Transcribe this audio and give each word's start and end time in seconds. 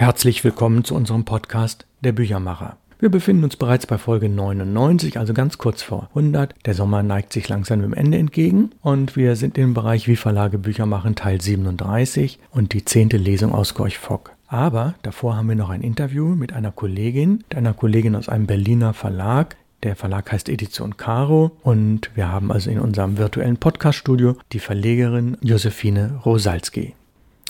Herzlich 0.00 0.44
willkommen 0.44 0.84
zu 0.84 0.94
unserem 0.94 1.24
Podcast 1.24 1.84
Der 2.02 2.12
Büchermacher. 2.12 2.76
Wir 3.00 3.08
befinden 3.08 3.42
uns 3.42 3.56
bereits 3.56 3.84
bei 3.84 3.98
Folge 3.98 4.28
99, 4.28 5.18
also 5.18 5.34
ganz 5.34 5.58
kurz 5.58 5.82
vor 5.82 6.04
100. 6.10 6.54
Der 6.66 6.74
Sommer 6.74 7.02
neigt 7.02 7.32
sich 7.32 7.48
langsam 7.48 7.82
dem 7.82 7.94
Ende 7.94 8.16
entgegen 8.16 8.70
und 8.80 9.16
wir 9.16 9.34
sind 9.34 9.58
im 9.58 9.74
Bereich 9.74 10.06
Wie 10.06 10.14
Verlage 10.14 10.56
Bücher 10.56 10.86
machen 10.86 11.16
Teil 11.16 11.40
37 11.40 12.38
und 12.52 12.74
die 12.74 12.84
zehnte 12.84 13.16
Lesung 13.16 13.52
aus 13.52 13.74
Gorch 13.74 13.98
Fock. 13.98 14.30
Aber 14.46 14.94
davor 15.02 15.36
haben 15.36 15.48
wir 15.48 15.56
noch 15.56 15.70
ein 15.70 15.82
Interview 15.82 16.36
mit 16.36 16.52
einer 16.52 16.70
Kollegin, 16.70 17.42
mit 17.48 17.56
einer 17.56 17.74
Kollegin 17.74 18.14
aus 18.14 18.28
einem 18.28 18.46
Berliner 18.46 18.94
Verlag. 18.94 19.56
Der 19.82 19.96
Verlag 19.96 20.30
heißt 20.30 20.48
Edition 20.48 20.96
Caro 20.96 21.56
und 21.64 22.12
wir 22.14 22.30
haben 22.30 22.52
also 22.52 22.70
in 22.70 22.78
unserem 22.78 23.18
virtuellen 23.18 23.56
Podcaststudio 23.56 24.36
die 24.52 24.60
Verlegerin 24.60 25.38
Josephine 25.42 26.20
Rosalski. 26.24 26.94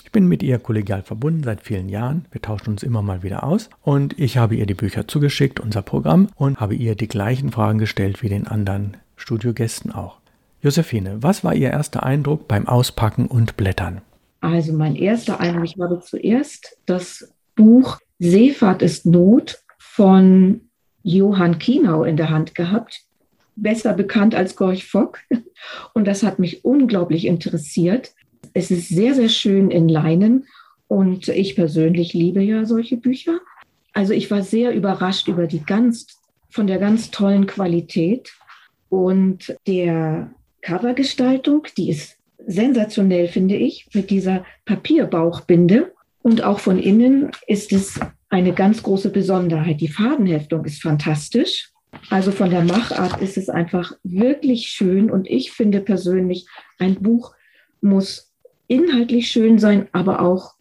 Ich 0.09 0.11
bin 0.11 0.27
mit 0.27 0.41
ihr 0.41 0.57
kollegial 0.57 1.03
verbunden 1.03 1.43
seit 1.43 1.61
vielen 1.61 1.87
Jahren. 1.87 2.25
Wir 2.31 2.41
tauschen 2.41 2.71
uns 2.71 2.81
immer 2.81 3.03
mal 3.03 3.21
wieder 3.21 3.43
aus. 3.43 3.69
Und 3.83 4.17
ich 4.17 4.37
habe 4.39 4.55
ihr 4.55 4.65
die 4.65 4.73
Bücher 4.73 5.07
zugeschickt, 5.07 5.59
unser 5.59 5.83
Programm, 5.83 6.29
und 6.35 6.59
habe 6.59 6.73
ihr 6.73 6.95
die 6.95 7.07
gleichen 7.07 7.51
Fragen 7.51 7.77
gestellt 7.77 8.23
wie 8.23 8.29
den 8.29 8.47
anderen 8.47 8.97
Studiogästen 9.17 9.91
auch. 9.91 10.17
Josephine, 10.63 11.21
was 11.21 11.43
war 11.43 11.53
Ihr 11.53 11.69
erster 11.69 12.01
Eindruck 12.01 12.47
beim 12.47 12.67
Auspacken 12.67 13.27
und 13.27 13.55
Blättern? 13.55 14.01
Also 14.41 14.73
mein 14.73 14.95
erster 14.95 15.39
Eindruck, 15.39 15.75
habe 15.79 15.99
zuerst 15.99 16.75
das 16.87 17.31
Buch 17.55 17.99
Seefahrt 18.17 18.81
ist 18.81 19.05
Not 19.05 19.61
von 19.77 20.61
Johann 21.03 21.59
Kienau 21.59 22.03
in 22.03 22.17
der 22.17 22.31
Hand 22.31 22.55
gehabt, 22.55 23.03
besser 23.55 23.93
bekannt 23.93 24.33
als 24.33 24.55
Gorch 24.55 24.87
Fock. 24.87 25.19
Und 25.93 26.05
das 26.05 26.23
hat 26.23 26.39
mich 26.39 26.65
unglaublich 26.65 27.27
interessiert. 27.27 28.15
Es 28.59 28.71
ist 28.71 28.89
sehr, 28.89 29.15
sehr 29.15 29.29
schön 29.29 29.71
in 29.71 29.87
Leinen 29.87 30.45
und 30.89 31.29
ich 31.29 31.55
persönlich 31.55 32.13
liebe 32.13 32.41
ja 32.41 32.65
solche 32.65 32.97
Bücher. 32.97 33.39
Also 33.93 34.11
ich 34.11 34.29
war 34.29 34.41
sehr 34.41 34.73
überrascht 34.73 35.29
über 35.29 35.47
die 35.47 35.63
ganz, 35.63 36.07
von 36.49 36.67
der 36.67 36.77
ganz 36.77 37.09
tollen 37.09 37.47
Qualität 37.47 38.33
und 38.89 39.55
der 39.65 40.31
Covergestaltung, 40.61 41.67
die 41.77 41.89
ist 41.89 42.17
sensationell, 42.45 43.29
finde 43.29 43.55
ich, 43.55 43.87
mit 43.93 44.09
dieser 44.09 44.43
Papierbauchbinde. 44.65 45.93
Und 46.21 46.43
auch 46.43 46.59
von 46.59 46.79
innen 46.79 47.31
ist 47.47 47.71
es 47.71 47.97
eine 48.27 48.51
ganz 48.51 48.83
große 48.83 49.09
Besonderheit. 49.09 49.79
Die 49.79 49.87
Fadenheftung 49.87 50.65
ist 50.65 50.81
fantastisch. 50.81 51.69
Also 52.09 52.31
von 52.31 52.49
der 52.49 52.65
Machart 52.65 53.21
ist 53.21 53.37
es 53.37 53.47
einfach 53.47 53.93
wirklich 54.03 54.67
schön. 54.67 55.09
Und 55.09 55.29
ich 55.29 55.53
finde 55.53 55.79
persönlich, 55.79 56.45
ein 56.77 56.95
Buch 56.95 57.33
muss 57.79 58.28
inhaltlich 58.69 59.29
schön 59.29 59.59
sein, 59.59 59.89
aber 59.91 60.21
auch, 60.21 60.53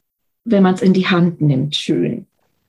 wenn 0.45 0.65
man 0.65 0.75
es 0.75 0.83
in 0.83 0.95
die 0.95 1.07
Hand 1.07 1.41
nimmt, 1.41 1.77
schön. 1.77 2.27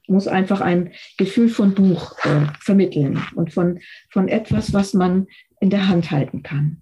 Muss 0.08 0.28
einfach 0.28 0.62
ein 0.62 0.92
Gefühl 1.18 1.50
von 1.50 1.74
Buch 1.74 2.18
äh, 2.24 2.48
vermitteln 2.60 3.22
und 3.36 3.54
von, 3.54 3.80
von 4.10 4.28
etwas, 4.28 4.74
was 4.74 4.94
man 4.94 5.28
in 5.60 5.70
der 5.70 5.88
Hand 5.88 6.12
halten 6.12 6.44
kann. 6.44 6.78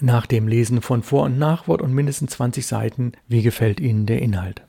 Nach 0.00 0.26
dem 0.26 0.48
Lesen 0.48 0.82
von 0.82 1.02
Vor- 1.02 1.24
und 1.24 1.38
Nachwort 1.38 1.80
und 1.80 1.94
mindestens 1.94 2.32
20 2.32 2.66
Seiten, 2.66 3.12
wie 3.28 3.42
gefällt 3.42 3.80
Ihnen 3.80 4.06
der 4.06 4.20
Inhalt? 4.20 4.62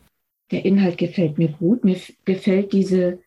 Der 0.52 0.66
Inhalt 0.66 0.98
gefällt 0.98 1.38
mir 1.40 1.50
gut. 1.50 1.84
Mir 1.84 1.98
gefällt 2.26 2.74
diese 2.74 3.20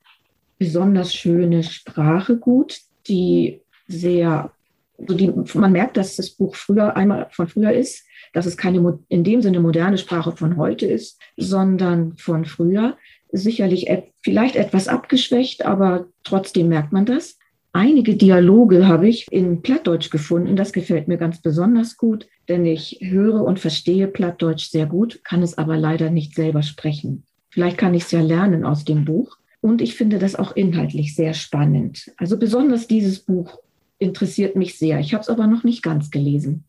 besonders 0.59 1.13
schöne 1.13 1.65
Sprache 1.65 2.37
gut, 2.37 2.81
die 3.09 3.61
sehr, 3.89 4.53
also 4.99 5.15
die, 5.15 5.33
man 5.59 5.73
merkt, 5.73 5.97
dass 5.97 6.17
das 6.17 6.31
Buch 6.31 6.55
früher 6.55 6.97
einmal 6.97 7.29
von 7.33 7.49
früher 7.49 7.73
ist, 7.73 8.05
dass 8.33 8.47
es 8.47 8.57
keine 8.57 8.99
in 9.09 9.25
dem 9.25 9.43
Sinne 9.43 9.61
moderne 9.61 9.99
Sprache 9.99 10.33
von 10.33 10.57
heute 10.57 10.87
ist, 10.87 11.21
sondern 11.37 12.17
von 12.17 12.45
früher. 12.45 12.97
Sicherlich 13.31 13.87
vielleicht 14.23 14.57
etwas 14.57 14.89
abgeschwächt, 14.89 15.67
aber 15.67 16.07
trotzdem 16.25 16.69
merkt 16.69 16.93
man 16.93 17.05
das. 17.05 17.39
Einige 17.73 18.17
Dialoge 18.17 18.89
habe 18.89 19.09
ich 19.09 19.27
in 19.31 19.63
Plattdeutsch 19.63 20.11
gefunden. 20.11 20.57
Das 20.57 20.73
gefällt 20.73 21.07
mir 21.07 21.19
ganz 21.19 21.41
besonders 21.43 21.97
gut, 21.97 22.27
denn 22.49 22.65
ich 22.65 22.99
höre 23.03 23.45
und 23.45 23.61
verstehe 23.61 24.09
Plattdeutsch 24.09 24.71
sehr 24.71 24.87
gut, 24.87 25.21
kann 25.23 25.43
es 25.43 25.59
aber 25.59 25.77
leider 25.77 26.11
nicht 26.11 26.35
selber 26.35 26.63
sprechen. 26.63 27.25
Vielleicht 27.51 27.79
kann 27.79 27.95
ich 27.95 28.05
es 28.05 28.11
ja 28.11 28.21
lernen 28.21 28.65
aus 28.65 28.85
dem 28.85 29.05
Buch. 29.05 29.37
Und 29.61 29.83
ich 29.83 29.95
finde 29.97 30.19
das 30.19 30.37
auch 30.37 30.55
inhaltlich 30.55 31.15
sehr 31.15 31.35
spannend. 31.35 32.13
Also 32.17 32.39
besonders 32.39 32.87
dieses 32.87 33.21
Buch 33.21 33.59
interessiert 33.99 34.57
mich 34.57 34.79
sehr. 34.79 35.01
Ich 35.01 35.13
habe 35.15 35.23
es 35.23 35.29
aber 35.29 35.47
noch 35.47 35.65
nicht 35.65 35.83
ganz 35.83 36.11
gelesen. 36.11 36.65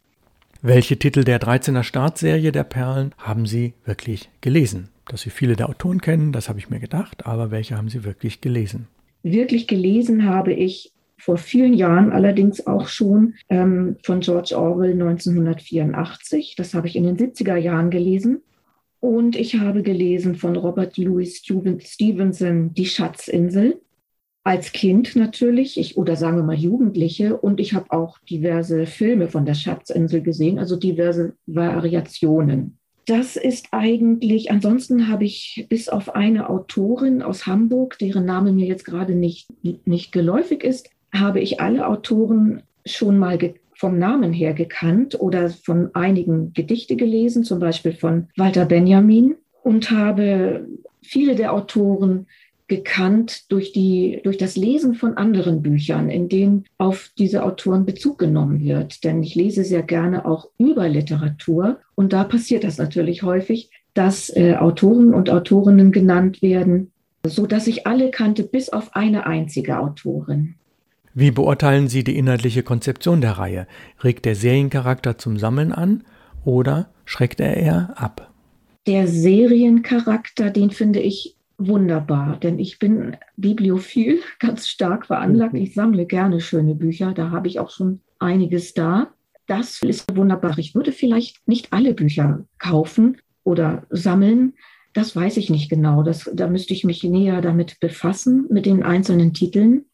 Welche 0.62 1.00
Titel 1.00 1.24
der 1.24 1.40
13er 1.40 1.84
Startserie 1.84 2.52
der 2.52 2.66
Perlen 2.66 3.16
haben 3.18 3.46
Sie 3.46 3.76
wirklich 3.86 4.30
gelesen? 4.42 4.90
Dass 5.08 5.22
Sie 5.22 5.30
viele 5.30 5.56
der 5.56 5.70
Autoren 5.70 6.02
kennen, 6.02 6.34
das 6.34 6.50
habe 6.50 6.60
ich 6.60 6.70
mir 6.70 6.82
gedacht, 6.82 7.26
aber 7.26 7.50
welche 7.50 7.78
haben 7.78 7.88
Sie 7.88 8.04
wirklich 8.04 8.42
gelesen? 8.42 8.90
Wirklich 9.24 9.68
gelesen 9.68 10.26
habe 10.26 10.52
ich 10.52 10.92
vor 11.18 11.38
vielen 11.38 11.74
Jahren 11.74 12.12
allerdings 12.12 12.68
auch 12.68 12.90
schon 12.90 13.36
ähm, 13.48 13.96
von 14.04 14.20
George 14.20 14.54
Orwell 14.58 14.92
1984. 14.92 16.56
Das 16.58 16.74
habe 16.74 16.88
ich 16.88 16.98
in 16.98 17.06
den 17.06 17.16
70er 17.16 17.56
Jahren 17.56 17.90
gelesen. 17.90 18.42
Und 19.00 19.38
ich 19.38 19.60
habe 19.60 19.82
gelesen 19.82 20.36
von 20.36 20.58
Robert 20.58 20.98
Louis 20.98 21.38
Stevenson 21.38 22.74
Die 22.74 22.86
Schatzinsel 22.86 23.80
als 24.50 24.72
Kind 24.72 25.16
natürlich, 25.16 25.80
ich, 25.80 25.96
oder 25.96 26.16
sagen 26.16 26.38
wir 26.38 26.44
mal 26.44 26.56
Jugendliche. 26.56 27.38
Und 27.38 27.60
ich 27.60 27.76
habe 27.76 27.92
auch 27.92 28.18
diverse 28.28 28.88
Filme 28.88 29.28
von 29.28 29.46
der 29.46 29.54
Schatzinsel 29.54 30.24
gesehen, 30.24 30.58
also 30.58 30.76
diverse 30.76 31.34
Variationen. 31.46 32.80
Das 33.06 33.36
ist 33.36 33.68
eigentlich, 33.70 34.50
ansonsten 34.50 35.08
habe 35.08 35.26
ich 35.26 35.68
bis 35.70 35.88
auf 35.88 36.16
eine 36.16 36.50
Autorin 36.50 37.22
aus 37.22 37.46
Hamburg, 37.46 38.00
deren 38.00 38.26
Name 38.26 38.52
mir 38.52 38.66
jetzt 38.66 38.86
gerade 38.86 39.14
nicht, 39.14 39.48
nicht 39.86 40.12
geläufig 40.12 40.64
ist, 40.64 40.90
habe 41.14 41.42
ich 41.42 41.62
alle 41.62 41.88
Autoren 41.88 42.64
schon 42.88 43.20
mal 43.20 43.38
vom 43.76 44.00
Namen 44.00 44.34
her 44.34 44.56
gekannt 44.56 45.22
oder 45.22 45.52
von 45.52 45.94
einigen 45.94 46.54
Gedichte 46.54 46.96
gelesen, 46.96 47.44
zum 47.44 47.60
Beispiel 47.60 47.94
von 47.94 48.30
Walter 48.36 48.66
Benjamin 48.66 49.36
und 49.62 49.92
habe 49.92 50.68
viele 51.04 51.36
der 51.36 51.54
Autoren 51.54 52.26
gekannt 52.70 53.52
durch, 53.52 53.74
die, 53.74 54.22
durch 54.24 54.38
das 54.38 54.56
Lesen 54.56 54.94
von 54.94 55.18
anderen 55.18 55.62
Büchern, 55.62 56.10
in 56.10 56.30
denen 56.30 56.66
auf 56.78 57.10
diese 57.18 57.44
Autoren 57.44 57.86
Bezug 57.86 58.18
genommen 58.18 58.62
wird. 58.62 59.04
Denn 59.04 59.22
ich 59.22 59.36
lese 59.36 59.66
sehr 59.66 59.84
gerne 59.84 60.26
auch 60.26 60.50
über 60.58 60.88
Literatur 60.88 61.80
und 61.96 62.14
da 62.14 62.24
passiert 62.24 62.64
das 62.64 62.78
natürlich 62.78 63.24
häufig, 63.24 63.72
dass 63.94 64.30
äh, 64.36 64.56
Autoren 64.56 65.14
und 65.14 65.30
Autorinnen 65.30 65.92
genannt 65.92 66.42
werden, 66.42 66.92
so 67.26 67.46
dass 67.46 67.68
ich 67.68 67.86
alle 67.86 68.12
kannte, 68.12 68.44
bis 68.44 68.70
auf 68.70 68.96
eine 68.96 69.26
einzige 69.26 69.80
Autorin. 69.80 70.56
Wie 71.14 71.32
beurteilen 71.32 71.88
Sie 71.88 72.04
die 72.04 72.18
inhaltliche 72.18 72.64
Konzeption 72.64 73.20
der 73.20 73.34
Reihe? 73.34 73.68
Regt 74.04 74.26
der 74.26 74.36
Seriencharakter 74.36 75.18
zum 75.18 75.38
Sammeln 75.38 75.74
an 75.74 76.04
oder 76.46 76.92
schreckt 77.04 77.40
er 77.42 77.58
eher 77.58 77.94
ab? 77.96 78.32
Der 78.88 79.08
Seriencharakter, 79.08 80.50
den 80.52 80.70
finde 80.70 81.00
ich 81.00 81.36
wunderbar, 81.60 82.38
denn 82.38 82.58
ich 82.58 82.80
bin 82.80 83.18
bibliophil, 83.38 84.22
ganz 84.40 84.68
stark 84.68 85.06
veranlagt. 85.06 85.54
Mhm. 85.54 85.62
Ich 85.62 85.74
sammle 85.74 86.06
gerne 86.06 86.42
schöne 86.42 86.76
Bücher, 86.76 87.14
da 87.14 87.32
habe 87.32 87.48
ich 87.48 87.60
auch 87.60 87.70
schon 87.70 88.02
einiges 88.18 88.74
da. 88.74 89.12
Das 89.46 89.82
ist 89.82 90.06
wunderbar. 90.16 90.58
Ich 90.58 90.76
würde 90.76 90.92
vielleicht 90.92 91.48
nicht 91.48 91.74
alle 91.74 91.94
Bücher 91.94 92.46
kaufen 92.60 93.18
oder 93.44 93.84
sammeln. 93.90 94.54
Das 94.94 95.16
weiß 95.16 95.38
ich 95.38 95.50
nicht 95.50 95.70
genau. 95.70 96.04
Das, 96.04 96.30
da 96.34 96.48
müsste 96.48 96.74
ich 96.74 96.84
mich 96.84 97.04
näher 97.04 97.42
damit 97.42 97.80
befassen, 97.80 98.46
mit 98.50 98.66
den 98.66 98.84
einzelnen 98.84 99.34
Titeln. 99.34 99.86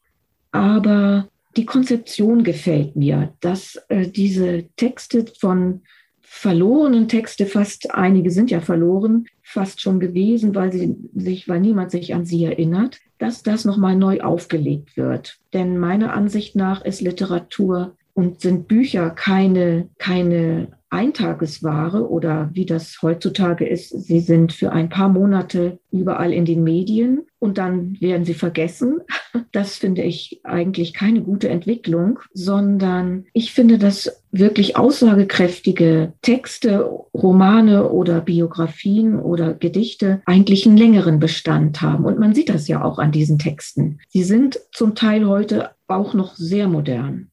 Aber 0.52 1.28
die 1.56 1.64
Konzeption 1.64 2.44
gefällt 2.44 2.96
mir, 2.96 3.32
dass 3.40 3.76
äh, 3.88 4.08
diese 4.08 4.66
Texte 4.76 5.24
von 5.40 5.82
verlorenen 6.28 7.08
Texte, 7.08 7.46
fast 7.46 7.94
einige 7.94 8.30
sind 8.30 8.50
ja 8.50 8.60
verloren, 8.60 9.26
fast 9.42 9.80
schon 9.80 10.00
gewesen, 10.00 10.54
weil 10.54 10.72
sie 10.72 10.96
sich, 11.14 11.48
weil 11.48 11.60
niemand 11.60 11.92
sich 11.92 12.14
an 12.14 12.24
sie 12.24 12.44
erinnert, 12.44 12.98
dass 13.18 13.44
das 13.44 13.64
nochmal 13.64 13.96
neu 13.96 14.20
aufgelegt 14.20 14.96
wird. 14.96 15.38
Denn 15.52 15.78
meiner 15.78 16.12
Ansicht 16.12 16.56
nach 16.56 16.84
ist 16.84 17.00
Literatur 17.00 17.96
und 18.12 18.40
sind 18.40 18.66
Bücher 18.66 19.10
keine, 19.10 19.88
keine 19.98 20.68
Eintagesware 20.90 22.08
oder 22.08 22.50
wie 22.52 22.66
das 22.66 22.98
heutzutage 23.02 23.66
ist, 23.66 23.90
sie 23.90 24.20
sind 24.20 24.52
für 24.52 24.72
ein 24.72 24.88
paar 24.88 25.08
Monate 25.08 25.78
überall 25.90 26.32
in 26.32 26.44
den 26.44 26.62
Medien 26.62 27.26
und 27.38 27.58
dann 27.58 28.00
werden 28.00 28.24
sie 28.24 28.34
vergessen. 28.34 29.00
Das 29.52 29.76
finde 29.76 30.02
ich 30.02 30.40
eigentlich 30.44 30.92
keine 30.92 31.22
gute 31.22 31.48
Entwicklung, 31.48 32.20
sondern 32.32 33.26
ich 33.32 33.52
finde, 33.52 33.78
dass 33.78 34.22
wirklich 34.30 34.76
aussagekräftige 34.76 36.14
Texte, 36.22 36.88
Romane 37.14 37.90
oder 37.90 38.20
Biografien 38.20 39.18
oder 39.18 39.54
Gedichte 39.54 40.22
eigentlich 40.26 40.66
einen 40.66 40.76
längeren 40.76 41.20
Bestand 41.20 41.80
haben. 41.80 42.04
Und 42.04 42.18
man 42.18 42.34
sieht 42.34 42.48
das 42.48 42.68
ja 42.68 42.82
auch 42.82 42.98
an 42.98 43.12
diesen 43.12 43.38
Texten. 43.38 43.98
Sie 44.08 44.24
sind 44.24 44.58
zum 44.72 44.94
Teil 44.94 45.26
heute 45.26 45.70
auch 45.86 46.14
noch 46.14 46.34
sehr 46.34 46.68
modern. 46.68 47.30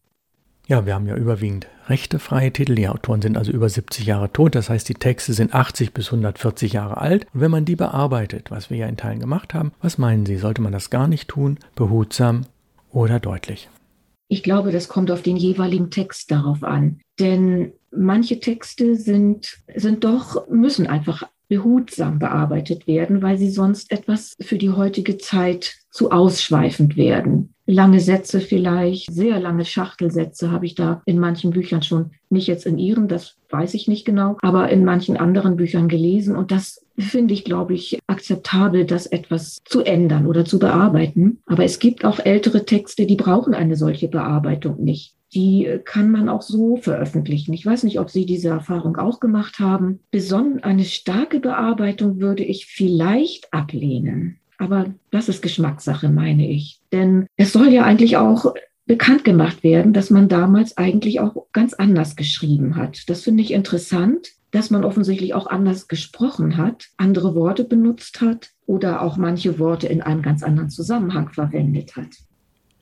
Ja, 0.68 0.86
wir 0.86 0.94
haben 0.96 1.08
ja 1.08 1.16
überwiegend 1.16 1.68
rechtefreie 1.88 2.54
Titel. 2.54 2.76
Die 2.76 2.88
Autoren 2.88 3.22
sind 3.22 3.38
also 3.38 3.52
über 3.52 3.68
70 3.68 4.06
Jahre 4.06 4.32
tot. 4.32 4.56
Das 4.56 4.70
heißt, 4.70 4.88
die 4.88 4.94
Texte 4.94 5.34
sind 5.34 5.54
80 5.54 5.94
bis 5.94 6.08
140 6.08 6.74
Jahre 6.74 6.98
alt. 6.98 7.26
Und 7.34 7.42
wenn 7.42 7.52
man 7.52 7.66
die 7.66 7.76
bearbeitet, 7.76 8.50
was 8.50 8.70
wir 8.70 8.78
ja 8.78 8.88
in 8.88 8.96
Teilen 8.96 9.20
gemacht 9.20 9.54
haben, 9.54 9.74
was 9.82 9.98
meinen 9.98 10.26
Sie? 10.26 10.38
Sollte 10.38 10.62
man 10.62 10.72
das 10.72 10.90
gar 10.90 11.10
nicht 11.10 11.28
tun? 11.28 11.60
Behutsam 11.76 12.46
oder 12.92 13.20
deutlich? 13.20 13.70
Ich 14.30 14.42
glaube, 14.42 14.72
das 14.72 14.88
kommt 14.88 15.12
auf 15.12 15.22
den 15.22 15.36
jeweiligen 15.36 15.92
Text 15.92 16.32
darauf 16.32 16.64
an. 16.64 17.02
Denn 17.20 17.74
manche 17.92 18.40
Texte 18.40 18.96
sind, 18.96 19.60
sind 19.76 20.06
doch, 20.06 20.48
müssen 20.48 20.88
einfach 20.88 21.24
behutsam 21.50 22.20
bearbeitet 22.20 22.88
werden, 22.88 23.22
weil 23.22 23.38
sie 23.38 23.52
sonst 23.52 23.92
etwas 23.92 24.34
für 24.40 24.58
die 24.58 24.72
heutige 24.72 25.18
Zeit 25.18 25.76
zu 25.92 26.10
ausschweifend 26.10 26.96
werden. 26.96 27.53
Lange 27.66 28.02
Sätze 28.02 28.42
vielleicht, 28.42 29.14
sehr 29.14 29.40
lange 29.40 29.64
Schachtelsätze 29.64 30.52
habe 30.52 30.66
ich 30.66 30.76
da 30.76 31.02
in 31.06 31.18
manchen 31.18 31.52
Büchern 31.52 31.82
schon, 31.82 32.12
nicht 32.30 32.48
jetzt 32.48 32.66
in 32.66 32.78
Ihren, 32.78 33.08
das 33.08 33.38
weiß 33.50 33.74
ich 33.74 33.88
nicht 33.88 34.04
genau, 34.06 34.38
aber 34.42 34.70
in 34.70 34.84
manchen 34.84 35.16
anderen 35.16 35.56
Büchern 35.56 35.88
gelesen. 35.88 36.36
Und 36.36 36.52
das 36.52 36.86
finde 36.98 37.34
ich, 37.34 37.46
glaube 37.46 37.74
ich, 37.74 38.00
akzeptabel, 38.08 38.86
das 38.86 39.06
etwas 39.06 39.60
zu 39.64 39.82
ändern 39.82 40.28
oder 40.28 40.44
zu 40.44 40.60
bearbeiten. 40.60 41.40
Aber 41.46 41.64
es 41.64 41.80
gibt 41.80 42.04
auch 42.04 42.20
ältere 42.20 42.66
Texte, 42.66 43.06
die 43.06 43.16
brauchen 43.16 43.54
eine 43.54 43.78
solche 43.78 44.10
Bearbeitung 44.10 44.84
nicht 44.84 45.16
die 45.34 45.80
kann 45.84 46.12
man 46.12 46.30
auch 46.30 46.42
so 46.42 46.78
veröffentlichen. 46.78 47.54
Ich 47.54 47.66
weiß 47.66 47.84
nicht, 47.84 48.00
ob 48.00 48.10
Sie 48.10 48.26
diese 48.26 48.50
Erfahrung 48.50 48.98
auch 48.98 49.20
gemacht 49.20 49.60
haben. 49.60 50.00
Besonnen 50.12 50.64
eine 50.64 50.84
starke 50.84 51.40
Bearbeitung 51.40 52.20
würde 52.20 52.44
ich 52.44 52.68
vielleicht 52.68 53.52
ablehnen. 53.52 54.40
Aber 54.64 54.86
das 55.12 55.28
ist 55.28 55.42
Geschmackssache, 55.42 56.08
meine 56.08 56.50
ich. 56.50 56.80
Denn 56.94 57.28
es 57.36 57.52
soll 57.52 57.68
ja 57.68 57.84
eigentlich 57.84 58.16
auch 58.16 58.54
bekannt 58.86 59.26
gemacht 59.26 59.62
werden, 59.62 59.92
dass 59.92 60.10
man 60.10 60.30
damals 60.30 60.78
eigentlich 60.78 61.20
auch 61.20 61.48
ganz 61.52 61.74
anders 61.74 62.16
geschrieben 62.16 62.78
hat. 62.78 63.10
Das 63.10 63.24
finde 63.24 63.44
ich 63.44 63.52
interessant, 63.52 64.30
dass 64.52 64.70
man 64.70 64.86
offensichtlich 64.86 65.34
auch 65.34 65.48
anders 65.48 65.90
gesprochen 65.90 66.56
hat, 66.56 66.86
andere 66.96 67.36
Worte 67.36 67.66
benutzt 67.66 68.22
hat 68.22 68.52
oder 68.66 69.02
auch 69.02 69.18
manche 69.18 69.60
Worte 69.60 69.88
in 69.88 70.02
einem 70.02 70.22
ganz 70.22 70.44
anderen 70.44 70.70
Zusammenhang 70.70 71.28
verwendet 71.28 71.98
hat. 71.98 72.08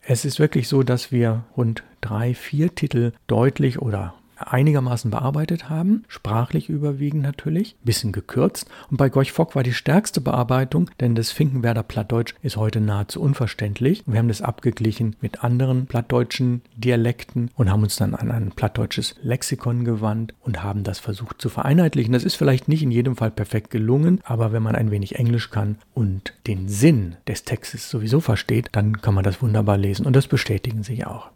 Es 0.02 0.24
ist 0.24 0.38
wirklich 0.40 0.68
so, 0.68 0.84
dass 0.84 1.12
wir 1.12 1.46
rund 1.58 1.84
drei, 2.00 2.36
vier 2.36 2.76
Titel 2.76 3.14
deutlich 3.26 3.82
oder 3.82 4.14
einigermaßen 4.48 5.12
bearbeitet 5.12 5.70
haben, 5.70 6.04
sprachlich 6.08 6.70
überwiegend 6.70 7.24
natürlich, 7.24 7.76
bisschen 7.84 8.12
gekürzt. 8.12 8.70
Und 8.90 8.98
bei 8.98 9.10
Gorch 9.10 9.32
Fock 9.32 9.56
war 9.56 9.64
die 9.64 9.74
stärkste 9.74 10.22
Bearbeitung, 10.22 10.90
denn 11.00 11.16
das 11.16 11.32
Finkenwerder 11.32 11.84
Plattdeutsch 11.84 12.36
ist 12.42 12.58
heute 12.58 12.82
nahezu 12.82 13.22
unverständlich. 13.22 14.04
Wir 14.06 14.20
haben 14.20 14.28
das 14.28 14.42
abgeglichen 14.42 15.16
mit 15.22 15.44
anderen 15.44 15.86
plattdeutschen 15.86 16.62
Dialekten 16.76 17.50
und 17.56 17.70
haben 17.70 17.84
uns 17.84 17.96
dann 17.96 18.16
an 18.16 18.32
ein 18.32 18.52
plattdeutsches 18.52 19.16
Lexikon 19.22 19.86
gewandt 19.86 20.34
und 20.42 20.64
haben 20.64 20.84
das 20.84 21.00
versucht 21.00 21.42
zu 21.42 21.50
vereinheitlichen. 21.50 22.14
Das 22.14 22.24
ist 22.24 22.36
vielleicht 22.36 22.68
nicht 22.68 22.84
in 22.84 22.92
jedem 22.92 23.16
Fall 23.16 23.32
perfekt 23.32 23.70
gelungen, 23.70 24.22
aber 24.24 24.52
wenn 24.52 24.64
man 24.64 24.76
ein 24.76 24.92
wenig 24.92 25.16
Englisch 25.16 25.50
kann 25.50 25.78
und 25.94 26.34
den 26.48 26.68
Sinn 26.68 27.16
des 27.28 27.44
Textes 27.44 27.90
sowieso 27.90 28.20
versteht, 28.20 28.70
dann 28.72 29.02
kann 29.02 29.14
man 29.14 29.24
das 29.24 29.42
wunderbar 29.42 29.78
lesen 29.78 30.06
und 30.06 30.16
das 30.16 30.28
bestätigen 30.28 30.84
sie 30.84 31.06
auch. 31.06 31.30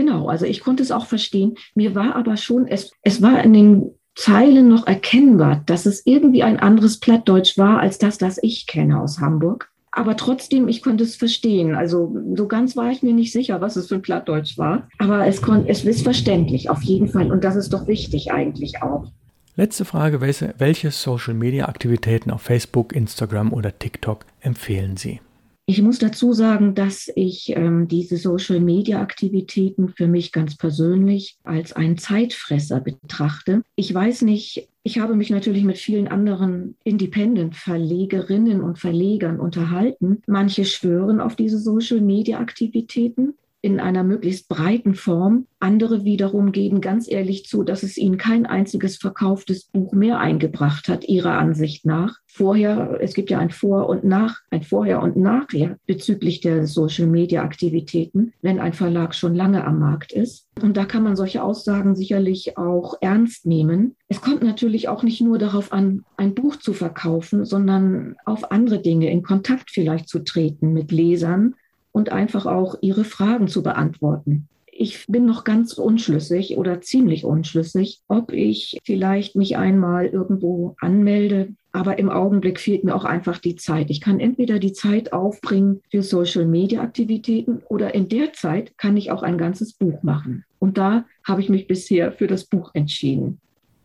Genau, 0.00 0.28
also 0.28 0.46
ich 0.46 0.60
konnte 0.60 0.82
es 0.82 0.92
auch 0.92 1.04
verstehen. 1.04 1.56
Mir 1.74 1.94
war 1.94 2.16
aber 2.16 2.38
schon, 2.38 2.66
es, 2.66 2.90
es 3.02 3.20
war 3.20 3.44
in 3.44 3.52
den 3.52 3.90
Zeilen 4.14 4.66
noch 4.66 4.86
erkennbar, 4.86 5.62
dass 5.66 5.84
es 5.84 6.06
irgendwie 6.06 6.42
ein 6.42 6.58
anderes 6.58 7.00
Plattdeutsch 7.00 7.58
war 7.58 7.80
als 7.80 7.98
das, 7.98 8.16
das 8.16 8.38
ich 8.42 8.66
kenne 8.66 8.98
aus 8.98 9.20
Hamburg. 9.20 9.70
Aber 9.92 10.16
trotzdem, 10.16 10.68
ich 10.68 10.82
konnte 10.82 11.04
es 11.04 11.16
verstehen. 11.16 11.74
Also 11.74 12.16
so 12.34 12.48
ganz 12.48 12.78
war 12.78 12.90
ich 12.90 13.02
mir 13.02 13.12
nicht 13.12 13.30
sicher, 13.30 13.60
was 13.60 13.76
es 13.76 13.88
für 13.88 13.96
ein 13.96 14.02
Plattdeutsch 14.02 14.56
war. 14.56 14.88
Aber 14.96 15.26
es, 15.26 15.42
kon 15.42 15.66
es 15.66 15.84
ist 15.84 16.00
verständlich, 16.00 16.70
auf 16.70 16.80
jeden 16.80 17.08
Fall. 17.08 17.30
Und 17.30 17.44
das 17.44 17.56
ist 17.56 17.74
doch 17.74 17.86
wichtig 17.86 18.32
eigentlich 18.32 18.80
auch. 18.80 19.12
Letzte 19.56 19.84
Frage, 19.84 20.22
welche, 20.22 20.54
welche 20.56 20.90
Social-Media-Aktivitäten 20.92 22.30
auf 22.30 22.40
Facebook, 22.40 22.94
Instagram 22.94 23.52
oder 23.52 23.78
TikTok 23.78 24.24
empfehlen 24.40 24.96
Sie? 24.96 25.20
Ich 25.66 25.82
muss 25.82 26.00
dazu 26.00 26.32
sagen, 26.32 26.74
dass 26.74 27.08
ich 27.14 27.52
ähm, 27.54 27.86
diese 27.86 28.16
Social-Media-Aktivitäten 28.16 29.90
für 29.90 30.08
mich 30.08 30.32
ganz 30.32 30.56
persönlich 30.56 31.38
als 31.44 31.72
einen 31.72 31.96
Zeitfresser 31.96 32.80
betrachte. 32.80 33.62
Ich 33.76 33.94
weiß 33.94 34.22
nicht, 34.22 34.68
ich 34.82 34.98
habe 34.98 35.14
mich 35.14 35.30
natürlich 35.30 35.62
mit 35.62 35.78
vielen 35.78 36.08
anderen 36.08 36.76
Independent-Verlegerinnen 36.82 38.62
und 38.62 38.78
Verlegern 38.78 39.38
unterhalten. 39.38 40.22
Manche 40.26 40.64
schwören 40.64 41.20
auf 41.20 41.36
diese 41.36 41.58
Social-Media-Aktivitäten 41.58 43.34
in 43.62 43.78
einer 43.80 44.04
möglichst 44.04 44.48
breiten 44.48 44.94
Form. 44.94 45.46
Andere 45.58 46.04
wiederum 46.04 46.52
geben 46.52 46.80
ganz 46.80 47.10
ehrlich 47.10 47.44
zu, 47.44 47.62
dass 47.62 47.82
es 47.82 47.98
ihnen 47.98 48.16
kein 48.16 48.46
einziges 48.46 48.96
verkauftes 48.96 49.64
Buch 49.64 49.92
mehr 49.92 50.18
eingebracht 50.18 50.88
hat, 50.88 51.06
ihrer 51.06 51.38
Ansicht 51.38 51.84
nach. 51.84 52.18
Vorher, 52.26 52.98
es 53.00 53.12
gibt 53.12 53.28
ja 53.28 53.38
ein 53.38 53.50
Vor 53.50 53.88
und 53.88 54.04
Nach, 54.04 54.40
ein 54.50 54.62
Vorher 54.62 55.02
und 55.02 55.16
Nachher 55.16 55.76
bezüglich 55.86 56.40
der 56.40 56.66
Social 56.66 57.06
Media 57.06 57.42
Aktivitäten, 57.42 58.32
wenn 58.40 58.60
ein 58.60 58.72
Verlag 58.72 59.14
schon 59.14 59.34
lange 59.34 59.64
am 59.64 59.78
Markt 59.78 60.12
ist. 60.12 60.46
Und 60.62 60.76
da 60.76 60.84
kann 60.84 61.02
man 61.02 61.16
solche 61.16 61.42
Aussagen 61.42 61.96
sicherlich 61.96 62.56
auch 62.56 62.94
ernst 63.00 63.46
nehmen. 63.46 63.96
Es 64.08 64.20
kommt 64.20 64.42
natürlich 64.42 64.88
auch 64.88 65.02
nicht 65.02 65.20
nur 65.20 65.38
darauf 65.38 65.72
an, 65.72 66.04
ein 66.16 66.34
Buch 66.34 66.56
zu 66.56 66.72
verkaufen, 66.72 67.44
sondern 67.44 68.16
auf 68.24 68.50
andere 68.50 68.80
Dinge 68.80 69.10
in 69.10 69.22
Kontakt 69.22 69.70
vielleicht 69.70 70.08
zu 70.08 70.20
treten 70.20 70.72
mit 70.72 70.92
Lesern 70.92 71.54
und 72.00 72.12
einfach 72.12 72.46
auch 72.46 72.76
ihre 72.80 73.04
Fragen 73.04 73.46
zu 73.46 73.62
beantworten. 73.62 74.48
Ich 74.72 75.04
bin 75.06 75.26
noch 75.26 75.44
ganz 75.44 75.74
unschlüssig 75.74 76.56
oder 76.56 76.80
ziemlich 76.80 77.26
unschlüssig, 77.26 78.00
ob 78.08 78.32
ich 78.32 78.78
vielleicht 78.84 79.36
mich 79.36 79.58
einmal 79.58 80.06
irgendwo 80.06 80.76
anmelde. 80.80 81.50
Aber 81.72 81.98
im 81.98 82.08
Augenblick 82.08 82.58
fehlt 82.58 82.84
mir 82.84 82.94
auch 82.94 83.04
einfach 83.04 83.36
die 83.36 83.56
Zeit. 83.56 83.90
Ich 83.90 84.00
kann 84.00 84.18
entweder 84.18 84.58
die 84.58 84.72
Zeit 84.72 85.12
aufbringen 85.12 85.82
für 85.90 86.02
Social-Media-Aktivitäten 86.02 87.60
oder 87.68 87.94
in 87.94 88.08
der 88.08 88.32
Zeit 88.32 88.78
kann 88.78 88.96
ich 88.96 89.10
auch 89.10 89.22
ein 89.22 89.36
ganzes 89.36 89.74
Buch 89.74 90.02
machen. 90.02 90.46
Und 90.58 90.78
da 90.78 91.04
habe 91.22 91.42
ich 91.42 91.50
mich 91.50 91.66
bisher 91.66 92.12
für 92.12 92.26
das 92.26 92.46
Buch 92.46 92.70
entschieden. 92.72 93.40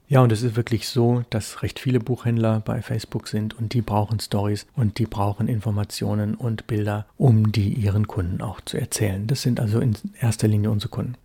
Ja, 0.07 0.22
und 0.22 0.31
es 0.31 0.44
ist 0.44 0.56
wirklich 0.56 0.88
so, 0.88 1.24
dass 1.31 1.63
recht 1.63 1.80
viele 1.80 2.00
Buchhändler 2.00 2.60
bei 2.60 2.84
Facebook 2.84 3.28
sind 3.28 3.57
und 3.57 3.74
die 3.74 3.81
brauchen 3.81 4.19
Stories 4.19 4.68
und 4.75 5.00
die 5.00 5.07
brauchen 5.07 5.48
Informationen 5.48 6.36
und 6.36 6.68
Bilder, 6.68 7.07
um 7.18 7.52
die 7.52 7.69
ihren 7.69 8.07
Kunden 8.07 8.42
auch 8.42 8.62
zu 8.62 8.78
erzählen. 8.78 9.25
Das 9.25 9.42
sind 9.42 9.60
also 9.60 9.80
in 9.80 9.96
erster 10.19 10.48
Linie 10.48 10.69
unsere 10.69 10.92
Kunden. 10.92 11.16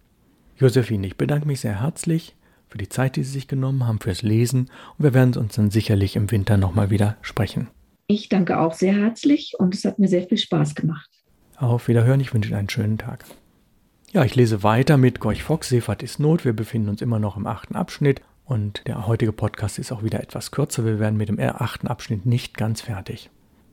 Josephine, 0.56 1.06
ich 1.06 1.16
bedanke 1.16 1.46
mich 1.46 1.60
sehr 1.60 1.82
herzlich 1.82 2.34
für 2.68 2.78
die 2.78 2.88
Zeit, 2.88 3.16
die 3.16 3.22
Sie 3.22 3.32
sich 3.32 3.48
genommen 3.48 3.86
haben, 3.86 4.00
fürs 4.00 4.22
Lesen 4.22 4.70
und 4.96 5.04
wir 5.04 5.12
werden 5.12 5.36
uns 5.36 5.56
dann 5.56 5.70
sicherlich 5.70 6.16
im 6.16 6.30
Winter 6.30 6.56
nochmal 6.56 6.88
wieder 6.88 7.18
sprechen. 7.20 7.68
Ich 8.06 8.30
danke 8.30 8.58
auch 8.58 8.72
sehr 8.72 8.94
herzlich 8.94 9.56
und 9.58 9.74
es 9.74 9.84
hat 9.84 9.98
mir 9.98 10.08
sehr 10.08 10.26
viel 10.26 10.38
Spaß 10.38 10.74
gemacht. 10.74 11.10
Auf 11.58 11.86
Wiederhören, 11.88 12.20
ich 12.20 12.32
wünsche 12.32 12.48
Ihnen 12.48 12.58
einen 12.58 12.70
schönen 12.70 12.96
Tag. 12.96 13.26
Ja, 14.12 14.24
ich 14.24 14.34
lese 14.34 14.62
weiter 14.62 14.96
mit 14.96 15.20
Gorch 15.20 15.42
Fox, 15.42 15.68
Seefahrt 15.68 16.02
ist 16.02 16.18
Not. 16.18 16.44
Wir 16.44 16.54
befinden 16.54 16.88
uns 16.88 17.02
immer 17.02 17.18
noch 17.18 17.36
im 17.36 17.46
achten 17.46 17.76
Abschnitt 17.76 18.22
und 18.50 18.82
der 18.88 19.06
heutige 19.06 19.32
Podcast 19.32 19.78
ist 19.78 19.92
auch 19.92 20.02
wieder 20.02 20.20
etwas 20.20 20.50
kürzer. 20.50 20.84
Wir 20.84 20.98
werden 20.98 21.16
mit 21.16 21.28
dem 21.28 21.38
achten 21.38 21.86
Abschnitt 21.86 22.26
nicht 22.26 22.56
ganz 22.56 22.80
fertig. 22.80 23.30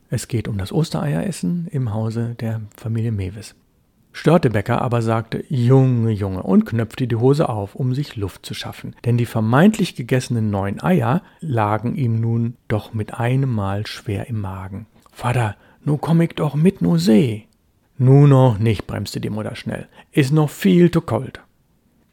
Es 0.09 0.27
geht 0.27 0.47
um 0.47 0.57
das 0.59 0.71
Ostereieressen 0.71 1.67
im 1.71 1.93
Hause 1.93 2.35
der 2.39 2.61
Familie 2.77 3.11
Mewis. 3.11 3.55
Störtebecker 4.13 4.81
aber 4.81 5.01
sagte, 5.01 5.43
Junge, 5.49 6.11
Junge, 6.11 6.43
und 6.43 6.65
knöpfte 6.65 7.07
die 7.07 7.15
Hose 7.15 7.49
auf, 7.49 7.73
um 7.75 7.95
sich 7.95 8.15
Luft 8.15 8.45
zu 8.45 8.53
schaffen. 8.53 8.95
Denn 9.03 9.17
die 9.17 9.25
vermeintlich 9.25 9.95
gegessenen 9.95 10.51
neun 10.51 10.81
Eier 10.81 11.23
lagen 11.39 11.95
ihm 11.95 12.21
nun 12.21 12.55
doch 12.67 12.93
mit 12.93 13.15
einem 13.15 13.51
Mal 13.51 13.87
schwer 13.87 14.27
im 14.27 14.39
Magen. 14.39 14.85
Vater, 15.11 15.55
nu 15.83 15.97
komm 15.97 16.21
ich 16.21 16.35
doch 16.35 16.53
mit 16.53 16.83
nu 16.83 16.97
See. 16.97 17.47
Nu 17.97 18.27
noch 18.27 18.59
nicht, 18.59 18.85
bremste 18.85 19.19
die 19.19 19.31
Mutter 19.31 19.55
schnell. 19.55 19.87
Ist 20.11 20.31
noch 20.31 20.51
viel 20.51 20.91
zu 20.91 21.01
kalt. 21.01 21.41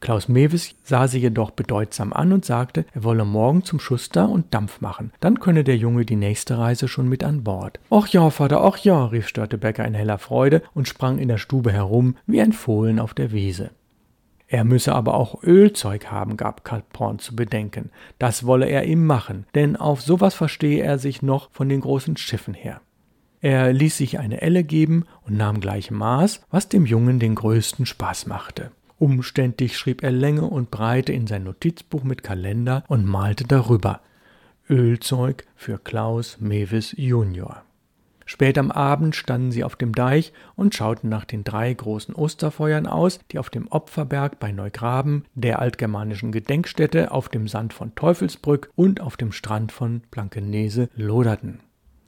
Klaus 0.05 0.29
Mewes 0.29 0.75
sah 0.85 1.09
sie 1.09 1.19
jedoch 1.19 1.51
bedeutsam 1.51 2.13
an 2.13 2.35
und 2.35 2.45
sagte, 2.45 2.85
er 2.93 3.05
wolle 3.05 3.25
morgen 3.25 3.65
zum 3.65 3.81
Schuster 3.81 4.29
und 4.29 4.53
Dampf 4.53 4.83
machen. 4.83 5.13
Dann 5.21 5.41
könne 5.41 5.65
der 5.65 5.79
Junge 5.79 6.05
die 6.05 6.15
nächste 6.15 6.59
Reise 6.59 6.89
schon 6.89 7.09
mit 7.09 7.25
an 7.25 7.43
Bord. 7.43 7.81
Och 7.91 8.09
ja, 8.09 8.29
Vater, 8.29 8.63
och 8.63 8.85
ja, 8.85 9.07
rief 9.07 9.27
Störtebecker 9.27 9.83
in 9.87 9.95
heller 9.95 10.19
Freude 10.19 10.61
und 10.75 10.89
sprang 10.89 11.19
in 11.19 11.29
der 11.29 11.39
Stube 11.39 11.73
herum 11.73 12.17
wie 12.27 12.43
ein 12.43 12.53
Fohlen 12.53 13.01
auf 13.01 13.15
der 13.15 13.33
Wiese. 13.33 13.71
Er 14.47 14.65
müsse 14.65 14.95
aber 14.95 15.15
auch 15.15 15.43
Ölzeug 15.43 16.11
haben, 16.11 16.37
gab 16.37 16.65
Kaltborn 16.65 17.19
zu 17.19 17.35
bedenken. 17.35 17.91
Das 18.19 18.45
wolle 18.45 18.67
er 18.67 18.85
ihm 18.85 19.07
machen, 19.07 19.47
denn 19.55 19.75
auf 19.75 20.03
sowas 20.03 20.35
verstehe 20.35 20.85
er 20.85 20.99
sich 20.99 21.23
noch 21.23 21.49
von 21.51 21.71
den 21.71 21.81
großen 21.81 22.19
Schiffen 22.19 22.53
her. 22.53 22.83
Er 23.41 23.73
ließ 23.73 23.97
sich 23.97 24.19
eine 24.19 24.43
Elle 24.43 24.65
geben 24.65 25.07
und 25.23 25.39
nahm 25.39 25.61
gleich 25.61 25.91
Maß, 25.91 26.43
was 26.51 26.69
dem 26.69 26.85
Jungen 26.85 27.21
den 27.21 27.35
größten 27.35 27.87
Spaß 27.87 28.27
machte. 28.27 28.71
Umständlich 29.05 29.77
schrieb 29.77 30.03
er 30.03 30.13
Länge 30.13 30.45
und 30.45 30.71
Breite 30.71 31.13
in 31.13 31.27
sein 31.27 31.45
Notizbuch 31.45 32.05
mit 32.05 32.23
Kalender 32.23 32.85
und 32.89 33.05
malte 33.05 33.45
darüber 33.45 34.01
Ölzeug 34.71 35.45
für 35.57 35.77
Klaus 35.77 36.41
Mewis 36.41 36.95
Junior. 36.97 37.65
Spät 38.25 38.57
am 38.57 38.71
Abend 38.71 39.15
standen 39.15 39.53
sie 39.53 39.63
auf 39.63 39.77
dem 39.77 39.95
Deich 39.95 40.33
und 40.57 40.75
schauten 40.75 41.11
nach 41.11 41.27
den 41.27 41.45
drei 41.45 41.75
großen 41.75 42.15
Osterfeuern 42.15 42.87
aus, 42.87 43.21
die 43.31 43.39
auf 43.39 43.51
dem 43.51 43.69
Opferberg 43.69 44.41
bei 44.41 44.53
Neugraben, 44.53 45.27
der 45.35 45.59
altgermanischen 45.59 46.33
Gedenkstätte, 46.33 47.11
auf 47.11 47.29
dem 47.29 47.47
Sand 47.47 47.75
von 47.75 47.95
Teufelsbrück 47.95 48.71
und 48.75 49.03
auf 49.03 49.19
dem 49.19 49.33
Strand 49.33 49.71
von 49.71 50.01
Blankenese 50.11 50.89
loderten. 50.95 51.61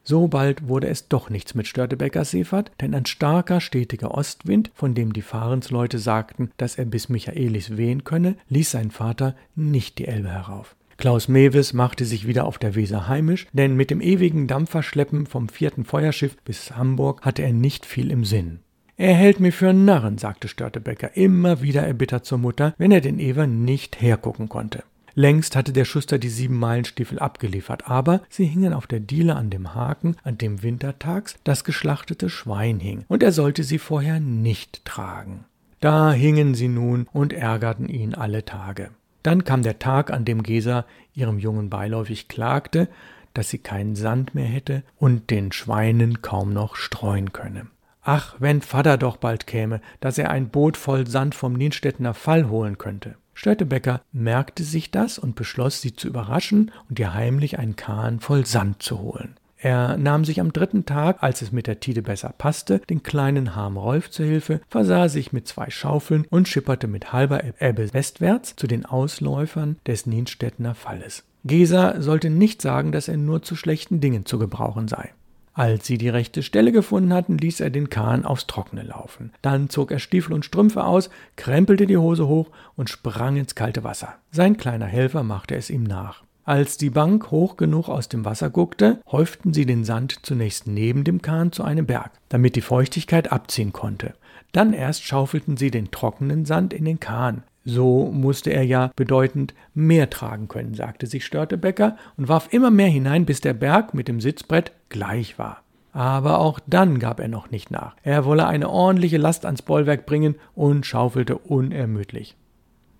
So 0.09 0.29
bald 0.29 0.69
wurde 0.69 0.87
es 0.87 1.09
doch 1.09 1.31
nichts 1.31 1.57
mit 1.57 1.67
Störtebeckers 1.67 2.31
Seefahrt, 2.31 2.71
denn 2.81 2.95
ein 2.95 3.07
starker, 3.07 3.61
stetiger 3.61 4.13
Ostwind, 4.13 4.71
von 4.73 4.95
dem 4.95 5.13
die 5.13 5.21
Fahrensleute 5.21 5.99
sagten, 5.99 6.53
dass 6.59 6.77
er 6.77 6.85
bis 6.85 7.09
Michaelis 7.09 7.77
wehen 7.77 8.05
könne, 8.05 8.37
ließ 8.49 8.71
sein 8.71 8.93
Vater 8.93 9.35
nicht 9.57 9.99
die 9.99 10.07
Elbe 10.07 10.29
herauf. 10.29 10.77
Klaus 10.97 11.27
Mewes 11.27 11.73
machte 11.73 12.05
sich 12.05 12.25
wieder 12.25 12.45
auf 12.45 12.59
der 12.59 12.77
Weser 12.77 13.09
heimisch, 13.09 13.49
denn 13.53 13.75
mit 13.75 13.91
dem 13.91 14.01
ewigen 14.01 14.47
Dampferschleppen 14.47 15.27
vom 15.27 15.49
vierten 15.49 15.85
Feuerschiff 15.85 16.37
bis 16.45 16.77
Hamburg 16.77 17.23
hatte 17.23 17.43
er 17.43 17.53
nicht 17.53 17.85
viel 17.85 18.13
im 18.13 18.25
Sinn. 18.25 18.61
Er 18.97 19.15
hält 19.15 19.41
mich 19.41 19.57
für 19.57 19.71
einen 19.71 19.85
Narren, 19.85 20.19
sagte 20.19 20.47
Störtebecker 20.47 21.17
immer 21.17 21.63
wieder 21.63 21.83
erbittert 21.83 22.25
zur 22.25 22.39
Mutter, 22.39 22.75
wenn 22.79 22.93
er 22.93 23.01
den 23.01 23.19
Ewer 23.19 23.49
nicht 23.49 24.01
hergucken 24.01 24.49
konnte. 24.49 24.85
Längst 25.19 25.57
hatte 25.57 25.73
der 25.73 25.87
Schuster 25.87 26.19
die 26.19 26.29
sieben 26.29 26.59
Meilenstiefel 26.59 27.19
abgeliefert, 27.19 27.89
aber 27.89 28.21
sie 28.29 28.45
hingen 28.45 28.75
auf 28.75 28.87
der 28.87 29.01
Diele 29.01 29.35
an 29.35 29.49
dem 29.49 29.75
Haken, 29.75 30.17
an 30.25 30.37
dem 30.37 30.63
wintertags 30.63 31.37
das 31.43 31.65
geschlachtete 31.65 32.29
Schwein 32.29 32.81
hing, 32.81 33.07
und 33.09 33.23
er 33.23 33.33
sollte 33.33 33.65
sie 33.65 33.79
vorher 33.79 34.21
nicht 34.21 34.85
tragen. 34.85 35.47
Da 35.81 36.13
hingen 36.13 36.55
sie 36.55 36.69
nun 36.69 37.09
und 37.15 37.33
ärgerten 37.33 37.89
ihn 37.89 38.15
alle 38.15 38.45
Tage. 38.45 38.91
Dann 39.23 39.45
kam 39.45 39.63
der 39.63 39.79
Tag, 39.79 40.11
an 40.11 40.27
dem 40.27 40.43
Gesa 40.43 40.85
ihrem 41.15 41.39
Jungen 41.39 41.71
beiläufig 41.71 42.29
klagte, 42.29 42.87
dass 43.33 43.49
sie 43.49 43.59
keinen 43.59 43.97
Sand 43.97 44.35
mehr 44.35 44.45
hätte 44.45 44.83
und 44.99 45.31
den 45.31 45.51
Schweinen 45.51 46.21
kaum 46.21 46.53
noch 46.53 46.77
streuen 46.77 47.33
könne. 47.33 47.69
Ach, 48.03 48.37
wenn 48.39 48.61
Vater 48.61 48.99
doch 48.99 49.17
bald 49.17 49.47
käme, 49.47 49.81
dass 50.01 50.19
er 50.19 50.31
ein 50.31 50.51
Boot 50.51 50.77
voll 50.77 51.07
Sand 51.07 51.35
vom 51.35 51.55
Nienstedtener 51.55 52.13
Fall 52.13 52.51
holen 52.51 52.77
könnte. 52.77 53.17
Störtebecker 53.37 54.01
merkte 54.13 54.65
sich 54.65 54.91
das 54.91 55.19
und 55.19 55.37
beschloss, 55.37 55.83
sie 55.83 55.95
zu 55.95 56.09
überraschen 56.09 56.73
und 56.89 56.99
ihr 56.99 57.13
heimlich 57.13 57.59
einen 57.59 57.77
Kahn 57.77 58.19
voll 58.19 58.47
Sand 58.47 58.83
zu 58.83 58.99
holen. 58.99 59.37
Er 59.59 59.99
nahm 59.99 60.25
sich 60.25 60.41
am 60.41 60.53
dritten 60.53 60.87
Tag, 60.87 61.23
als 61.23 61.43
es 61.43 61.53
mit 61.53 61.67
der 61.67 61.81
Tide 61.81 62.03
besser 62.03 62.35
passte, 62.37 62.81
den 62.91 63.03
kleinen 63.03 63.55
Harm 63.55 63.77
Rolf 63.77 64.11
zu 64.11 64.25
Hilfe, 64.25 64.61
versah 64.69 65.09
sich 65.09 65.33
mit 65.35 65.47
zwei 65.47 65.69
Schaufeln 65.69 66.27
und 66.31 66.49
schipperte 66.49 66.89
mit 66.89 67.13
halber 67.13 67.43
Ebbe 67.61 67.93
westwärts 67.93 68.57
zu 68.57 68.67
den 68.67 68.87
Ausläufern 68.87 69.77
des 69.87 70.07
Nienstedtener 70.07 70.75
Falles. 70.75 71.25
Gesa 71.45 72.01
sollte 72.01 72.31
nicht 72.31 72.63
sagen, 72.63 72.91
dass 72.91 73.09
er 73.09 73.19
nur 73.19 73.43
zu 73.43 73.55
schlechten 73.55 74.01
Dingen 74.01 74.25
zu 74.25 74.39
gebrauchen 74.39 74.89
sei. 74.89 75.11
Als 75.57 75.87
sie 75.87 75.97
die 75.97 76.11
rechte 76.11 76.43
Stelle 76.43 76.71
gefunden 76.71 77.15
hatten, 77.15 77.39
ließ 77.39 77.61
er 77.61 77.71
den 77.71 77.89
Kahn 77.89 78.27
aufs 78.27 78.47
Trockene 78.47 78.83
laufen. 78.83 79.33
Dann 79.41 79.71
zog 79.71 79.91
er 79.91 79.99
Stiefel 79.99 80.35
und 80.35 80.45
Strümpfe 80.45 80.85
aus, 80.85 81.09
krempelte 81.37 81.87
die 81.87 81.97
Hose 81.97 82.29
hoch 82.29 82.51
und 82.77 82.91
sprang 82.91 83.39
ins 83.39 83.55
kalte 83.55 83.83
Wasser. 83.83 84.17
Sein 84.31 84.59
kleiner 84.59 84.85
Helfer 84.85 85.23
machte 85.23 85.57
es 85.57 85.71
ihm 85.71 85.83
nach. 85.83 86.23
Als 86.45 86.77
die 86.77 86.91
Bank 86.91 87.31
hoch 87.31 87.57
genug 87.57 87.89
aus 87.89 88.11
dem 88.11 88.27
Wasser 88.27 88.51
guckte, 88.51 89.01
häuften 89.11 89.55
sie 89.55 89.65
den 89.65 89.85
Sand 89.85 90.27
zunächst 90.27 90.67
neben 90.67 91.05
dem 91.05 91.23
Kahn 91.23 91.53
zu 91.53 91.65
einem 91.65 91.87
Berg, 91.87 92.11
damit 92.29 92.55
die 92.55 92.61
Feuchtigkeit 92.61 93.33
abziehen 93.33 93.73
konnte. 93.73 94.13
Dann 94.53 94.75
erst 94.75 95.05
schaufelten 95.05 95.57
sie 95.57 95.71
den 95.71 95.91
trockenen 95.91 96.45
Sand 96.45 96.75
in 96.75 96.85
den 96.85 97.01
Kahn. 97.01 97.45
So 97.69 98.13
musste 98.13 98.51
er 98.51 98.63
ja 98.63 98.93
bedeutend 98.95 99.53
mehr 99.75 100.09
tragen 100.09 100.47
können, 100.47 100.75
sagte 100.75 101.09
sich 101.09 101.27
Störtebecker 101.27 101.97
und 102.17 102.29
warf 102.29 102.49
immer 102.53 102.71
mehr 102.71 102.87
hinein, 102.87 103.27
bis 103.27 103.41
der 103.41 103.55
Berg 103.55 103.93
mit 103.93 104.07
dem 104.07 104.21
Sitzbrett 104.21 104.71
gleich 104.89 105.37
war. 105.37 105.63
Aber 105.93 106.39
auch 106.39 106.61
dann 106.69 107.01
gab 107.01 107.19
er 107.19 107.27
noch 107.27 107.51
nicht 107.51 107.73
nach. 107.73 107.97
Er 108.05 108.25
wolle 108.25 108.47
eine 108.47 108.71
ordentliche 108.71 109.17
Last 109.17 109.45
ans 109.45 109.63
Bollwerk 109.63 110.07
bringen 110.07 110.37
und 110.55 110.87
schaufelte 110.87 111.39
unermüdlich. 111.39 112.37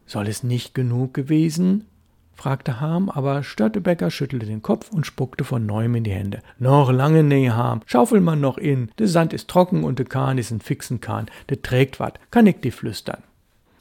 Soll 0.05 0.27
es 0.27 0.43
nicht 0.43 0.75
genug 0.75 1.15
gewesen? 1.15 1.85
fragte 2.35 2.81
Harm, 2.81 3.09
aber 3.09 3.45
Störtebecker 3.45 4.11
schüttelte 4.11 4.47
den 4.47 4.63
Kopf 4.63 4.91
und 4.91 5.07
spuckte 5.07 5.45
von 5.45 5.65
neuem 5.65 5.95
in 5.95 6.05
die 6.05 6.11
Hände. 6.11 6.41
Noch 6.59 6.91
lange 6.91 7.23
nee, 7.23 7.51
Harm. 7.51 7.83
Schaufel 7.87 8.21
man 8.21 8.41
noch 8.41 8.59
in. 8.59 8.91
Der 8.99 9.07
Sand 9.07 9.33
ist 9.33 9.49
trocken 9.49 9.85
und 9.85 10.01
der 10.01 10.07
Kahn 10.07 10.39
ist 10.39 10.51
ein 10.51 10.61
fixen 10.61 11.01
Kahn. 11.01 11.27
Der 11.51 11.63
trägt 11.63 12.01
wat. 12.01 12.19
Kann 12.33 12.47
ich 12.47 12.61
die 12.61 12.73
flüstern. 12.73 13.23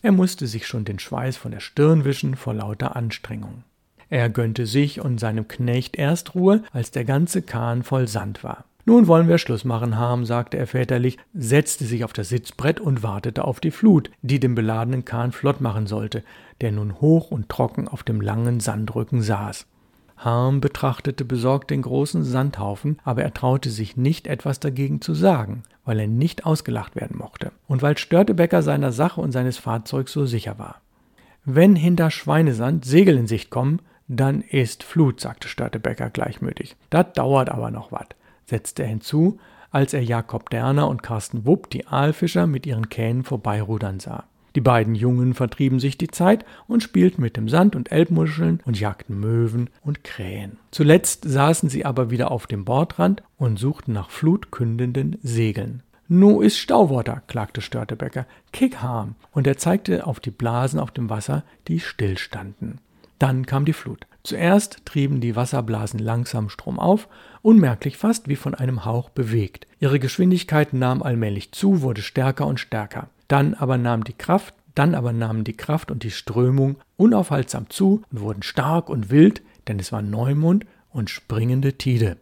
Er 0.05 0.12
musste 0.12 0.45
sich 0.45 0.67
schon 0.67 0.85
den 0.85 1.00
Schweiß 1.00 1.35
von 1.35 1.50
der 1.50 1.59
Stirn 1.59 2.05
wischen 2.05 2.35
vor 2.35 2.53
lauter 2.53 2.95
Anstrengung. 2.95 3.63
Er 4.07 4.29
gönnte 4.29 4.67
sich 4.67 5.01
und 5.01 5.19
seinem 5.19 5.47
Knecht 5.47 5.95
erst 5.95 6.35
Ruhe, 6.35 6.62
als 6.71 6.91
der 6.91 7.05
ganze 7.05 7.41
Kahn 7.41 7.81
voll 7.81 8.07
Sand 8.07 8.43
war. 8.43 8.65
Nun 8.85 9.07
wollen 9.07 9.27
wir 9.27 9.39
Schluss 9.39 9.65
machen, 9.65 9.97
Harm, 9.97 10.24
sagte 10.24 10.57
er 10.57 10.67
väterlich, 10.67 11.17
setzte 11.33 11.85
sich 11.85 12.03
auf 12.03 12.13
das 12.13 12.29
Sitzbrett 12.29 12.79
und 12.79 13.01
wartete 13.01 13.45
auf 13.45 13.59
die 13.59 13.71
Flut, 13.71 14.12
die 14.21 14.39
den 14.39 14.53
beladenen 14.53 15.05
Kahn 15.05 15.31
flott 15.31 15.59
machen 15.59 15.88
sollte, 15.88 16.24
der 16.62 16.71
nun 16.71 17.01
hoch 17.01 17.31
und 17.31 17.50
trocken 17.50 17.88
auf 17.88 18.03
dem 18.03 18.21
langen 18.21 18.59
Sandrücken 18.59 19.24
saß. 19.24 19.65
Harm 20.17 20.62
betrachtete 20.62 21.25
besorgt 21.25 21.71
den 21.71 21.81
großen 21.81 22.24
Sandhaufen, 22.24 23.00
aber 23.03 23.24
er 23.24 23.33
traute 23.33 23.71
sich 23.71 23.97
nicht 23.97 24.27
etwas 24.27 24.59
dagegen 24.59 25.01
zu 25.01 25.15
sagen, 25.15 25.63
weil 25.85 25.99
er 25.99 26.07
nicht 26.07 26.45
ausgelacht 26.45 26.95
werden 26.95 27.17
mochte 27.17 27.51
und 27.67 27.81
weil 27.81 27.97
Störtebecker 27.97 28.61
seiner 28.61 28.91
Sache 28.91 29.21
und 29.21 29.31
seines 29.31 29.57
Fahrzeugs 29.57 30.11
so 30.11 30.25
sicher 30.25 30.59
war. 30.59 30.81
Wenn 31.45 31.75
hinter 31.75 32.11
Schweinesand 32.11 32.85
Segel 32.85 33.17
in 33.17 33.27
Sicht 33.27 33.51
kommen, 33.51 33.79
dann 34.07 34.41
ist 34.41 34.83
Flut, 34.83 35.19
sagte 35.19 35.47
Störtebecker 35.47 36.09
gleichmütig. 36.09 36.75
Das 36.89 37.13
dauert 37.13 37.49
aber 37.49 37.71
noch 37.71 37.91
wat, 37.91 38.15
setzte 38.45 38.83
er 38.83 38.89
hinzu, 38.89 39.39
als 39.71 39.93
er 39.93 40.03
Jakob 40.03 40.49
Derner 40.49 40.87
und 40.87 41.03
Carsten 41.03 41.45
Wupp 41.45 41.69
die 41.69 41.87
Aalfischer 41.87 42.47
mit 42.47 42.65
ihren 42.65 42.89
Kähnen 42.89 43.23
vorbeirudern 43.23 43.99
sah. 43.99 44.25
Die 44.55 44.62
beiden 44.62 44.95
Jungen 44.95 45.33
vertrieben 45.33 45.79
sich 45.79 45.97
die 45.97 46.07
Zeit 46.07 46.45
und 46.67 46.81
spielten 46.81 47.21
mit 47.21 47.35
dem 47.35 47.50
Sand 47.50 47.75
und 47.75 47.91
Elbmuscheln 47.91 48.62
und 48.65 48.79
jagten 48.79 49.19
Möwen 49.19 49.69
und 49.81 50.05
Krähen. 50.05 50.57
Zuletzt 50.71 51.25
saßen 51.27 51.69
sie 51.69 51.85
aber 51.85 52.09
wieder 52.09 52.31
auf 52.31 52.47
dem 52.47 52.63
Bordrand 52.63 53.21
und 53.38 53.59
suchten 53.59 53.91
nach 53.91 54.09
flutkündenden 54.09 55.17
Segeln. 55.21 55.83
Nu 56.07 56.41
ist 56.41 56.57
Stauwater, 56.57 57.24
klagte 57.27 57.62
Störtebecker. 57.62 58.27
Kick 58.53 58.77
harm. 58.77 59.15
Und 59.31 59.47
er 59.47 59.57
zeigte 59.57 60.05
auf 60.07 60.19
die 60.19 60.31
Blasen 60.31 60.79
auf 60.79 60.91
dem 60.91 61.09
Wasser, 61.09 61.43
die 61.67 61.79
stillstanden. 61.79 62.79
Dann 63.19 63.45
kam 63.45 63.65
die 63.65 63.74
Flut. 63.74 64.05
Zuerst 64.24 64.85
trieben 64.85 65.19
die 65.19 65.35
Wasserblasen 65.35 66.00
langsam 66.00 66.50
Strom 66.50 66.79
auf, 66.79 67.07
unmerklich 67.41 67.97
fast 67.97 68.27
wie 68.27 68.35
von 68.35 68.55
einem 68.55 68.85
Hauch 68.85 69.09
bewegt. 69.09 69.67
Ihre 69.79 70.00
Geschwindigkeit 70.00 70.74
nahm 70.74 71.03
allmählich 71.03 71.51
zu, 71.51 71.81
wurde 71.81 72.01
stärker 72.01 72.47
und 72.47 72.59
stärker. 72.59 73.09
Dann 73.27 73.53
aber 73.53 73.77
nahm 73.77 74.03
die 74.03 74.13
Kraft, 74.13 74.53
dann 74.75 74.94
aber 74.94 75.13
nahmen 75.13 75.44
die 75.44 75.58
Kraft 75.58 75.89
und 75.89 76.03
die 76.03 76.12
Strömung 76.12 76.77
unaufhaltsam 76.98 77.70
zu 77.70 78.03
und 78.12 78.20
wurden 78.20 78.44
stark 78.44 78.89
und 78.89 79.10
wild, 79.10 79.41
denn 79.67 79.79
es 79.79 79.91
war 79.91 80.01
Neumond 80.01 80.65
und 80.91 81.10
springende 81.10 81.74
Tide. 81.74 82.17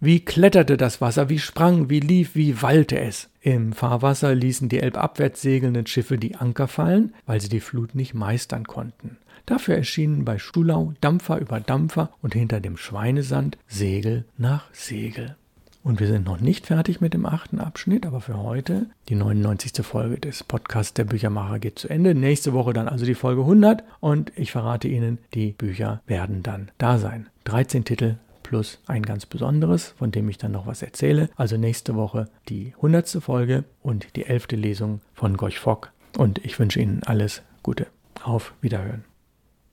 Wie 0.00 0.20
kletterte 0.20 0.76
das 0.76 1.00
Wasser, 1.00 1.28
wie 1.28 1.40
sprang, 1.40 1.90
wie 1.90 1.98
lief, 1.98 2.36
wie 2.36 2.62
wallte 2.62 3.00
es. 3.00 3.30
Im 3.40 3.72
Fahrwasser 3.72 4.32
ließen 4.34 4.68
die 4.68 4.78
elbabwärts 4.78 5.42
segelnden 5.42 5.86
Schiffe 5.86 6.18
die 6.18 6.36
Anker 6.36 6.68
fallen, 6.68 7.14
weil 7.26 7.40
sie 7.40 7.48
die 7.48 7.60
Flut 7.60 7.94
nicht 7.96 8.14
meistern 8.14 8.64
konnten. 8.64 9.16
Dafür 9.44 9.76
erschienen 9.76 10.26
bei 10.26 10.38
Stulau 10.38 10.92
Dampfer 11.00 11.38
über 11.38 11.58
Dampfer 11.58 12.10
und 12.20 12.34
hinter 12.34 12.60
dem 12.60 12.76
Schweinesand 12.76 13.56
Segel 13.66 14.26
nach 14.36 14.66
Segel. 14.72 15.37
Und 15.82 16.00
wir 16.00 16.06
sind 16.06 16.26
noch 16.26 16.40
nicht 16.40 16.66
fertig 16.66 17.00
mit 17.00 17.14
dem 17.14 17.24
achten 17.24 17.60
Abschnitt, 17.60 18.04
aber 18.04 18.20
für 18.20 18.38
heute 18.38 18.86
die 19.08 19.14
99. 19.14 19.84
Folge 19.86 20.18
des 20.18 20.44
Podcasts 20.44 20.94
Der 20.94 21.04
Büchermacher 21.04 21.58
geht 21.58 21.78
zu 21.78 21.88
Ende. 21.88 22.14
Nächste 22.14 22.52
Woche 22.52 22.72
dann 22.72 22.88
also 22.88 23.06
die 23.06 23.14
Folge 23.14 23.42
100 23.42 23.84
und 24.00 24.32
ich 24.36 24.52
verrate 24.52 24.88
Ihnen, 24.88 25.18
die 25.34 25.52
Bücher 25.52 26.02
werden 26.06 26.42
dann 26.42 26.70
da 26.78 26.98
sein. 26.98 27.28
13 27.44 27.84
Titel 27.84 28.16
plus 28.42 28.80
ein 28.86 29.02
ganz 29.02 29.26
besonderes, 29.26 29.94
von 29.98 30.10
dem 30.10 30.28
ich 30.28 30.38
dann 30.38 30.52
noch 30.52 30.66
was 30.66 30.82
erzähle. 30.82 31.28
Also 31.36 31.56
nächste 31.56 31.94
Woche 31.94 32.28
die 32.48 32.72
100. 32.76 33.18
Folge 33.20 33.64
und 33.82 34.16
die 34.16 34.26
11. 34.26 34.48
Lesung 34.52 35.00
von 35.14 35.36
Gorch 35.36 35.58
Fock. 35.58 35.92
Und 36.16 36.44
ich 36.44 36.58
wünsche 36.58 36.80
Ihnen 36.80 37.02
alles 37.04 37.42
Gute. 37.62 37.86
Auf 38.22 38.54
Wiederhören. 38.60 39.07